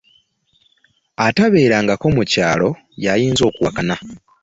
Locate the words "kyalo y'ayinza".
2.31-3.43